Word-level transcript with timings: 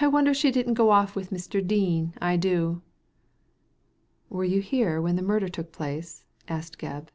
I 0.00 0.08
wonder 0.08 0.34
she 0.34 0.50
didn't 0.50 0.74
go 0.74 0.90
off 0.90 1.14
with 1.14 1.30
Mr. 1.30 1.64
Dean, 1.64 2.14
I 2.20 2.36
do/' 2.36 2.80
*Were 4.28 4.42
you 4.42 4.60
here 4.60 5.00
when 5.00 5.14
the 5.14 5.22
murder 5.22 5.48
took 5.48 5.70
place?" 5.70 6.24
asked 6.48 6.80
Gebb. 6.80 7.10